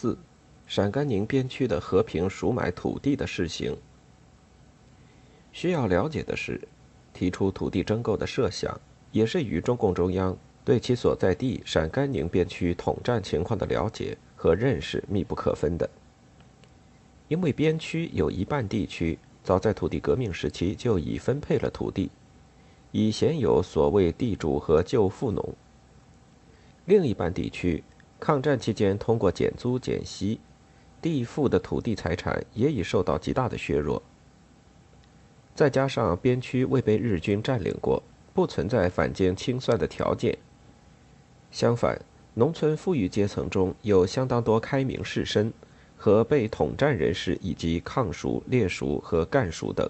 [0.00, 0.16] 四，
[0.64, 3.76] 陕甘宁边区的和平赎买土地的试行。
[5.50, 6.60] 需要了解的是，
[7.12, 8.80] 提出土地征购的设想，
[9.10, 15.90] 也是与中共中央对其所在地陕甘宁边区统战情况的了解和认识密不可分的。
[17.26, 22.08] 因为边区有一半地区早在土地革命时期就已分配了土地，
[22.92, 25.42] 已鲜有所谓地主和旧富农；
[26.84, 27.82] 另一半地区
[28.20, 30.40] 抗战期间通过减租减息，
[31.00, 34.02] 地富的土地财产也已受到极大的削弱。
[35.54, 38.02] 再加上边区未被日军占领过，
[38.34, 40.36] 不存在反间清算的条件。
[41.50, 42.00] 相反，
[42.34, 45.50] 农村富裕阶层中有相当多开明士绅
[45.96, 49.88] 和被统战人士，以及抗属、列属和干属等。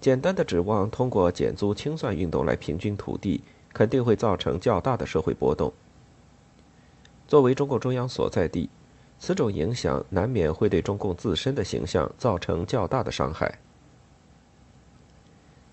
[0.00, 3.42] 简单的指望通过减租清算运动来平均土地，
[3.72, 5.72] 肯定会造成较大的社会波动。
[7.26, 8.68] 作为中共中央所在地，
[9.18, 13.58] 此种影响难免会对中共自身的形象造成较大的伤害。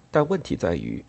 [0.09, 1.03] 但问题在于，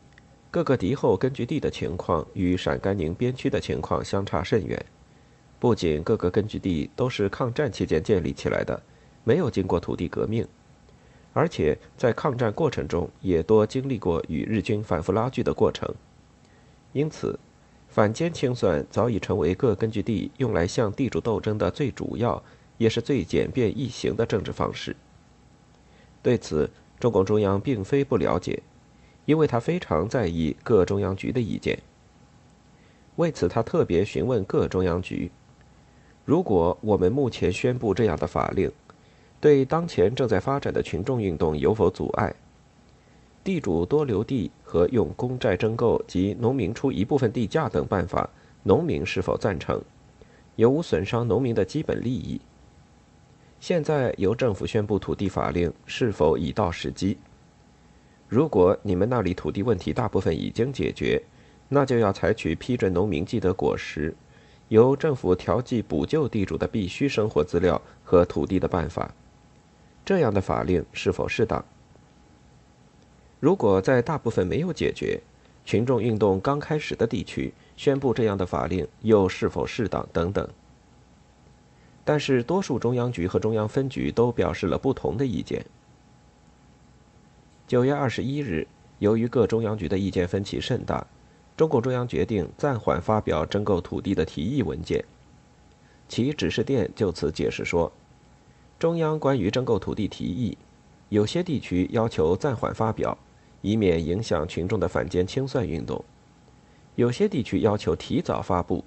[0.50, 4.84] 各个敌后根据地的情况与陕甘宁边区的情况相差甚远。
[5.58, 8.82] 不仅各个根据地都是抗战期间建立起来的，
[9.22, 10.46] 没有经过土地革命，
[11.32, 15.88] 而且在抗战过程中也多经历过与日军反复拉锯的过程。
[16.92, 17.38] 因此，
[17.92, 22.42] 反间清算早已成为各根据地用来向地主斗争的最主要，
[22.78, 24.96] 也是最简便易行的政治方式。
[26.22, 28.62] 对此，中共中央并非不了解。
[29.24, 31.78] 因为他非常在意各中央局的意见，
[33.16, 35.30] 为此他特别询问各中央局：
[36.24, 38.72] 如果我们目前宣布这样的法令，
[39.40, 42.34] 对当前正在发展的群众运动有否阻碍？
[43.44, 48.26] 地主多留地和用公债征购及农民出一部分地价等办法，
[48.62, 49.78] 农民是否赞成？
[50.56, 52.40] 有无损伤农民的基本利益？
[53.60, 57.18] 现在由政府宣布土地法令，是否已到时机？
[58.26, 61.22] 如果你们那里土地问题大部分已经解决，
[61.68, 64.14] 那就要采取批准农民既得果实，
[64.68, 69.14] 由政府调剂补救地主的必须生活资料和土地的办法。
[70.02, 71.62] 这样的法令是否适当？
[73.42, 75.20] 如果在大部分没有解决、
[75.64, 80.06] 群众运动刚开始的地区宣布这样的法令，又是否适当？
[80.12, 80.48] 等等。
[82.04, 85.66] 但是，多数中央局和中央分局都表示了不同的意见。
[87.66, 88.64] 九月二十一日，
[89.00, 91.04] 由于各中央局的意见分歧甚大，
[91.56, 95.04] 中共中央决定暂缓发表征购土地的提议文件。
[96.08, 97.90] 其指示电就此解释说
[98.78, 100.56] ：“中央关于征购土地提议，
[101.08, 103.18] 有些地区要求暂缓发表，
[103.62, 105.98] 以免影响群众的反间清算运动；
[106.96, 108.84] 有些地区要求提早发布，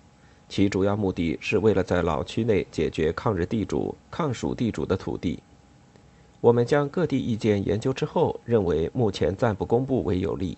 [0.48, 5.42] 其主要目的是为了在老区内解决抗日地主、抗蜀地主的土地。”
[6.42, 10.56] 我们将各地意见研究之后，认为目前暂不公布为有利。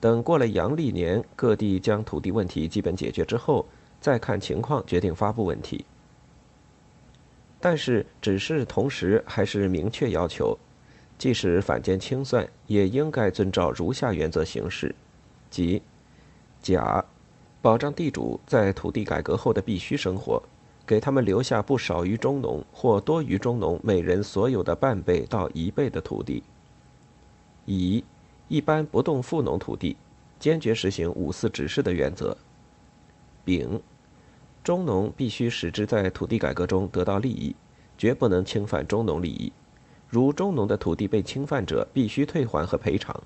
[0.00, 3.64] 等过了阳历年，各地将土地问题基本解决之后，
[4.00, 5.84] 再看情况决定发布问题。
[7.60, 10.58] 但是，只是同时还是明确要求，
[11.18, 14.94] 即使反间清算，也应该遵照如下原则行事：
[15.50, 15.82] 即
[16.60, 17.04] 甲，
[17.62, 20.42] 保障地主在土地改革后的必须生活。
[20.86, 26.44] 给他们留下不少于中农或多于中农每人所有的半倍到一倍的土地。
[27.64, 28.04] 乙，
[28.46, 29.96] 一般不动富农土地，
[30.38, 32.36] 坚决实行五四指示的原则。
[33.44, 33.82] 丙，
[34.62, 37.56] 中农必须使之在土地改革中得到利益，
[37.98, 39.52] 绝不能侵犯中农利益。
[40.08, 43.20] 如中农的土地被侵犯者，必须退还和赔偿。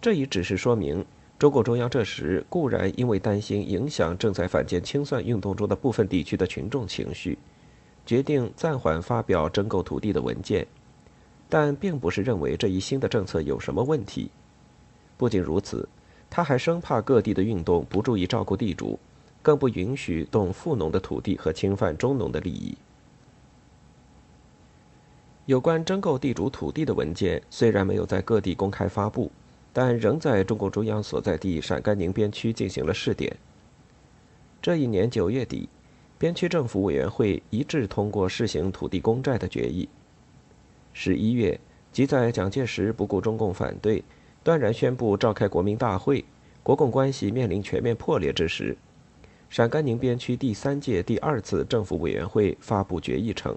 [0.00, 1.04] 这一指示说明。
[1.38, 7.38] 中共中央这时固然因为担心影响正在反间清算运动中的部分地区的群众情绪，
[8.04, 10.66] 决定暂缓发表征购土地的文件，
[11.48, 14.32] 但并不是认为这一新的政策有什么问题。
[15.16, 15.88] 不仅如此，
[16.28, 18.98] 他还生怕各地的运动不注意照顾地主，
[19.40, 22.76] 更不允许动富农的土地和侵犯中农的利益。
[25.48, 29.32] 有关征购地主土地的文件虽然没有在各地公开发布。
[29.72, 33.34] 但仍在中共中央所在地陕甘宁边区进行了试点。
[34.60, 35.68] 这一年九月底，
[36.18, 39.88] 边区政府委员会一致通过试行土地公债的决议。
[40.92, 41.60] 十一月，
[41.92, 44.02] 即在蒋介石不顾中共反对，
[44.42, 46.24] 断然宣布召开国民大会，
[46.64, 48.76] 国共关系面临全面破裂之时，
[49.48, 53.56] 陕甘宁边区第三届第二次政府委员会发布决议称，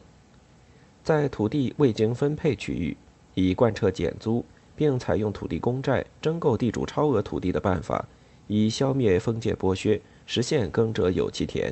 [1.03, 2.95] 在土地未经分配区域，
[3.33, 4.44] 以贯彻减租。
[4.74, 8.03] 并采用土地公债征购地主超额土地的办法，
[8.48, 11.71] 以消灭封建剥削，实现耕者有其田。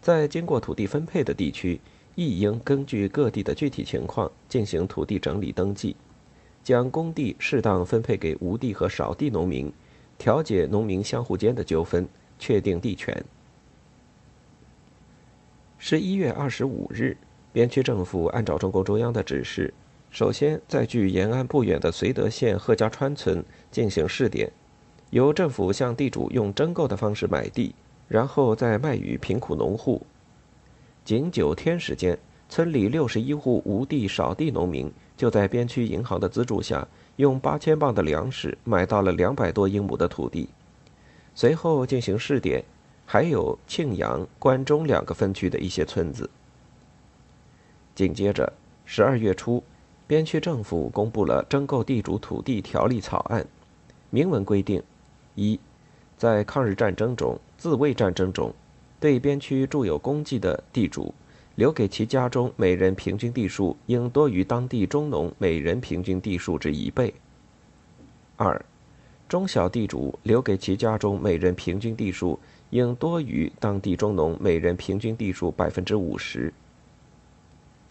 [0.00, 1.80] 在经过土地分配的地区，
[2.14, 5.96] 亦应根据各地的具体情况进行土地整理登记，
[6.62, 9.72] 将公地适当分配给无地和少地农民，
[10.16, 12.06] 调解农民相互间的纠纷，
[12.38, 13.24] 确定地权。
[15.78, 17.16] 十一月二十五日，
[17.54, 19.72] 边区政府按照中共中央的指示，
[20.10, 24.52] 首先在距延安不远的绥德县贺家川村进行试点，
[25.08, 27.74] 由政府向地主用征购的方式买地。
[28.06, 30.06] 然后再卖与贫苦农户。
[31.04, 32.16] 仅九天时间，
[32.50, 36.86] 村里六十一户无地少地农民就在边区银行的资助下，
[37.16, 40.50] 用八千磅的粮食买到了两百多英亩的土地。
[41.34, 42.62] 随后进行试点，
[43.06, 46.28] 还有庆阳、关中两个分区的一些村子。
[47.94, 48.52] 紧接着，
[48.84, 49.62] 十二月初，
[50.06, 53.46] 边区政府公布了征购地主土地条例草案，
[54.10, 54.82] 明文规定：
[55.34, 55.58] 一，
[56.16, 57.38] 在抗日战争中。
[57.56, 58.52] 自卫战争中，
[59.00, 61.14] 对边区筑有功绩的地主，
[61.54, 67.14] 留给其家中每人平均地数应多于当地中农每人平均地数之一倍。
[68.36, 68.62] 二，
[69.28, 72.38] 中小地主留给其家中每人平均地数
[72.70, 76.52] 应多于当地中农每人平均地数百分之五十。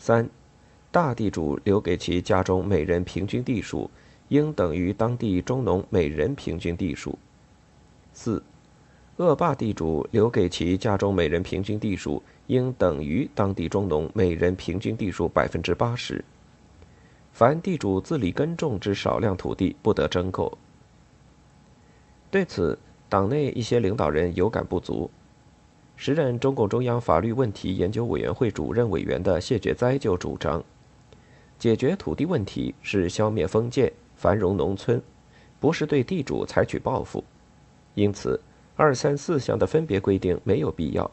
[0.05, 0.29] 三，
[0.91, 3.89] 大地主留给其家中每人平均地数
[4.27, 7.17] 应等于当地中农每人平均地数。
[8.11, 8.43] 四。
[9.15, 16.21] 恶霸地主留给其家中每人平均地数应等于当地中农每人平均地数百分之八十。
[17.31, 20.57] 凡地主自力耕种之少量土地不得征购。
[22.29, 22.77] 对此，
[23.07, 25.09] 党内一些领导人有感不足。
[25.95, 30.63] 时任中共中央法律问题研究委员会主任委员的谢觉哉就主张，
[31.57, 35.01] 解决土地问题是消灭封建、繁荣农村，
[35.59, 37.23] 不是对地主采取报复，
[37.93, 38.39] 因此。
[38.75, 41.09] 二三四项的分别规定没有必要，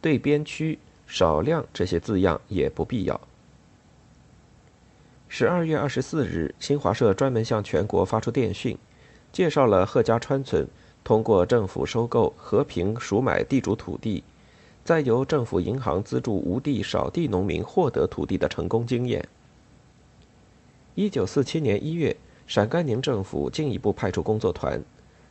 [0.00, 0.78] 对边区、
[1.08, 3.20] 少量这些字样也不必要。
[5.26, 8.78] 十二月二十四日，新华社专门向全国发出电讯，
[9.32, 10.68] 介绍了贺家川村
[11.08, 14.22] 通过政府收购和平赎买地主土地，
[14.84, 19.26] 再由政府银行资助无地少地农民获得土地的成功经验。
[20.94, 22.14] 一九四七年一月，
[22.46, 24.78] 陕甘宁政府进一步派出工作团。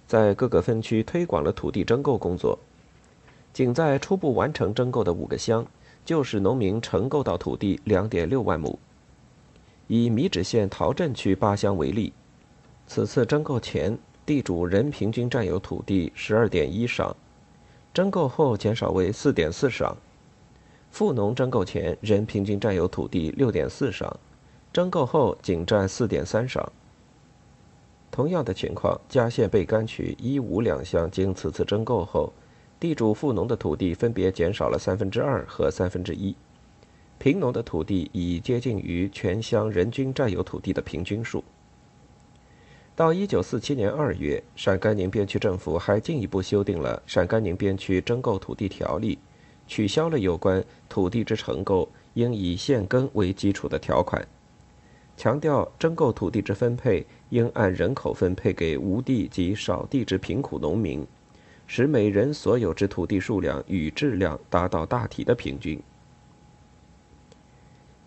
[0.08, 2.58] 在各个分区推广了土地征购工作，
[3.54, 5.64] 仅在初步完成征购的五个乡，
[6.04, 8.80] 就使农民承购到土地两点六万亩。
[9.86, 12.12] 以米脂县陶镇区八乡为例，
[12.88, 13.96] 此次征购前，
[14.28, 17.16] 地主人平均占有土地十二点一赏，
[17.94, 19.96] 征购后减少为四点四赏；
[20.92, 24.20] 富农征购前人平均占有土地六点四赏，
[24.74, 26.70] 征购后仅占四点三赏。
[28.12, 32.34] 同样的情况，嘉县被干区一五两乡经此次征购后，
[32.82, 36.36] 地主富农的土地分别减少了三分之二和三分之一，
[37.18, 41.42] 贫农的土地已接近于全乡人均占有土地的平均数。
[42.98, 49.16] 到一九四七年二月，陕甘宁边区政府还进一步修订了《陕甘宁边区征购土地条例》，
[49.68, 54.28] 取消了有关土地之承购应以县耕为基础的条款。
[55.16, 61.06] 强调征购土地之分配应按人口分配给无地及少地之贫苦农民，
[61.68, 65.80] 使每人所有之土地数量与质量达到大体的平均。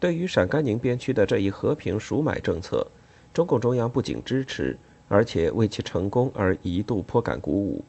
[0.01, 2.85] 对于陕甘宁边区的这一和平赎买政策，
[3.33, 4.77] 中共中央不仅支持，
[5.09, 7.85] 而且为其成功而一度颇感鼓舞。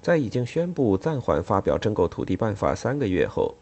[0.00, 3.54] 在已经宣布暂缓发表征购土地办法三个月后，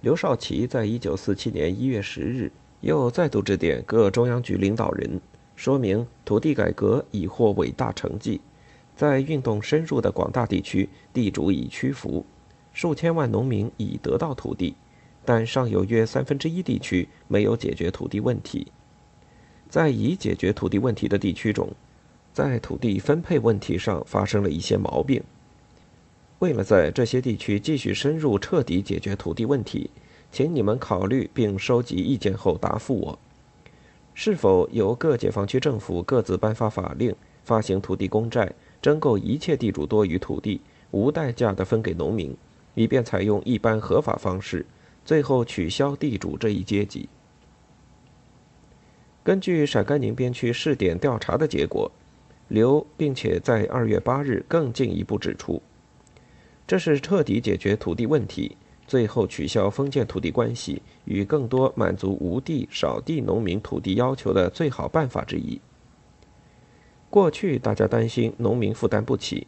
[0.00, 2.50] 刘少奇在一九四七年一月十日。
[2.80, 5.18] 又再度致电各中央局领导人，
[5.56, 8.42] 说明土地改革已获伟大成绩，
[8.94, 12.26] 在运动深入的广大地区，地主已屈服，
[12.74, 14.74] 数千万农民已得到土地，
[15.24, 18.66] 但尚有约三分之一地区没有解决土地问题。
[19.74, 21.68] 在已解决土地问题的地区中，
[22.32, 25.20] 在土地分配问题上发生了一些毛病。
[26.38, 29.90] 为了在这些地区继续深入彻底解决土地问题。
[30.30, 33.18] 请你们考虑并收集意见后答复我：
[34.14, 37.12] 是否由各解放区政府各自颁发法令，
[37.42, 40.60] 发行土地公债，征购一切地主多余土地，
[40.92, 42.32] 无代价地分给农民，
[42.74, 44.64] 以便采用一般合法方式，
[45.04, 47.08] 最后取消地主这一阶级？
[49.24, 51.90] 根据陕甘宁边区试点调查的结果，
[52.48, 55.62] 刘并且在二月八日更进一步指出，
[56.66, 58.56] 这是彻底解决土地问题。
[58.86, 65.58] 最后取消封建土地关系与更多满足无地少地农民土地要求的最好办法之一。
[67.08, 69.46] 过去大家担心农民负担不起，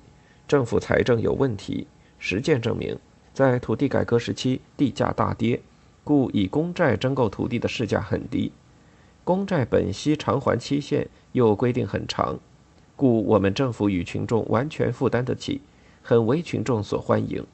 [0.48, 1.86] 政府财政有问题，
[2.18, 2.98] 实践证明，
[3.34, 5.60] 在土地改革时期地价大跌，
[6.02, 8.50] 故以公债征购土地的市价很低。
[9.26, 12.38] 公债本息偿还期限又规定很长，
[12.94, 15.62] 故我们政府与群众完全负担得起，
[16.00, 17.44] 很为群众所欢迎。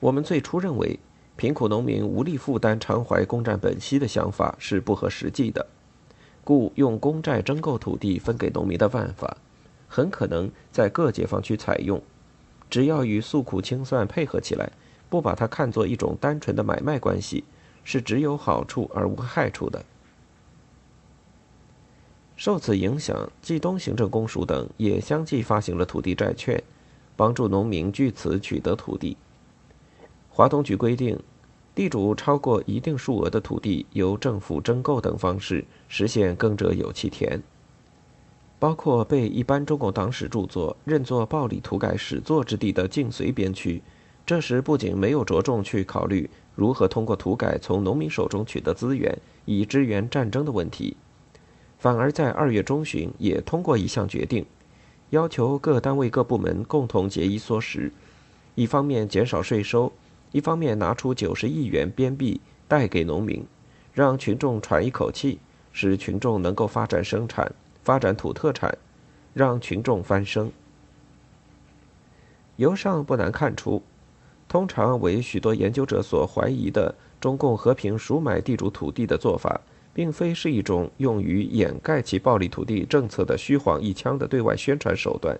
[0.00, 0.98] 我们最初认为，
[1.36, 5.64] 贫苦农民无力负担偿还公债本息的想法是不合实际的，
[6.42, 9.36] 故用公债征购土地分给农民的办法，
[9.86, 12.02] 很可能在各解放区采用。
[12.68, 14.72] 只要与诉苦清算配合起来，
[15.08, 17.44] 不把它看作一种单纯的买卖关系，
[17.84, 19.84] 是只有好处而无害处的。
[22.36, 26.60] 受此影响，冀东行政公署等也相继发行了土地债券，
[27.14, 29.16] 帮助农民据此取得土地。
[30.30, 31.16] 华东局规定，
[31.76, 37.40] 地主超过一定数额的土地，由政府征购等方式实现耕者有其田。
[38.58, 43.80] 包括被一般中共党史著作认作暴力土改始作之地的晋绥边区，
[44.24, 50.96] 这时不仅没有着重去考虑如何通过土改从农民手中取得资源以支援战争的问题，
[51.78, 54.46] 反而在二月中旬也通过一项决定，
[55.10, 57.92] 要求各单位各部门共同节衣缩食，
[58.54, 59.92] 一方面减少税收。
[60.32, 63.46] 一方面拿出九十亿元边币贷给农民，
[63.92, 65.38] 让群众喘一口气，
[65.72, 68.76] 使群众能够发展生产、发展土特产，
[69.32, 70.50] 让群众翻身。
[72.56, 73.80] 由上不难看出，
[74.54, 79.60] 通常为许多研究者所怀疑的中共和平赎买地主土地的做法，
[79.92, 85.36] 并非是一种用于掩盖其暴力土地政策的虚晃一枪的对外宣传手段。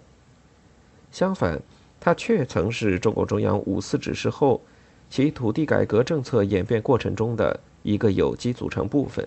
[1.13, 1.63] 相反，
[2.01, 4.61] 它却曾是中共中央五四指示后。
[5.09, 9.25] 其土地改革政策演变过程中的一个有机组成部分。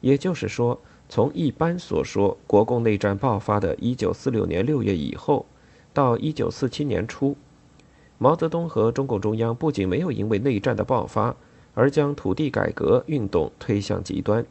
[0.00, 5.46] 也就是说，从一般所说国共内战爆发的1946年6月以后，
[5.92, 7.36] 到1947年初，
[8.18, 11.34] 毛泽东和中共中央不仅没有因为内战的爆发
[11.74, 14.44] 而将土地改革运动推向极端，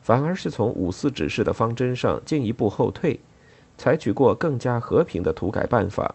[0.00, 3.20] 反而是从五四指示的方针上进一步后退，
[3.76, 6.14] 采取过更加和平的土改办法，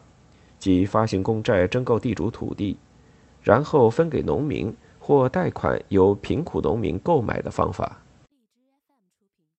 [0.57, 2.77] 即发行公债征购地主土地。
[3.43, 7.99] 然后分给农民或贷款由贫苦农民购买的方法。